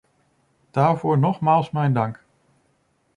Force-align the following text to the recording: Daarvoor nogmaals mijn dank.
Daarvoor 0.71 1.17
nogmaals 1.19 1.71
mijn 1.71 1.93
dank. 1.93 2.23